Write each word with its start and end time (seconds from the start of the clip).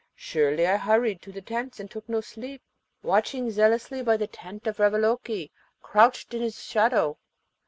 Surely, 0.15 0.65
I 0.65 0.77
hurried 0.77 1.21
to 1.21 1.31
the 1.31 1.43
tents 1.43 1.79
and 1.79 1.91
took 1.91 2.09
no 2.09 2.21
sleep, 2.21 2.63
watching 3.03 3.51
zealously 3.51 4.01
by 4.01 4.17
the 4.17 4.25
tent 4.25 4.65
of 4.65 4.79
Ravaloke, 4.79 5.51
crouched 5.83 6.33
in 6.33 6.41
its 6.41 6.63
shadow. 6.63 7.19